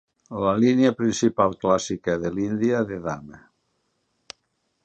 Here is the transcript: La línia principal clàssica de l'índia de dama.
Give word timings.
La 0.43 0.53
línia 0.61 0.91
principal 1.01 1.53
clàssica 1.65 2.17
de 2.25 2.33
l'índia 2.39 2.83
de 2.93 3.01
dama. 3.07 3.47